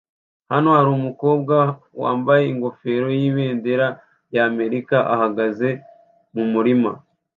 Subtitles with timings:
[0.51, 1.55] Hano harumukobwa
[2.01, 3.87] wambaye ingofero yibendera
[4.35, 5.69] ya Amerika ahagaze
[6.33, 6.91] mumurima